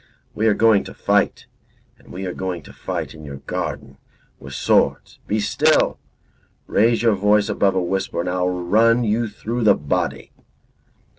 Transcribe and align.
We 0.33 0.47
are 0.47 0.55
going 0.55 0.83
to 0.85 0.95
fight, 0.95 1.45
and 1.99 2.11
we 2.11 2.25
are 2.25 2.33
going 2.33 2.63
to 2.63 2.73
fight 2.73 3.13
in 3.13 3.23
your 3.23 3.35
garden, 3.37 3.99
with 4.39 4.53
your 4.53 4.93
swords. 4.93 5.19
Be 5.27 5.39
still! 5.39 5.99
Raise 6.65 7.03
your 7.03 7.13
voice 7.13 7.49
above 7.49 7.75
a 7.75 7.83
whisper, 7.83 8.19
and 8.21 8.27
I 8.27 8.41
run 8.41 9.03
you 9.03 9.27
through 9.27 9.63
the 9.63 9.75
body." 9.75 10.31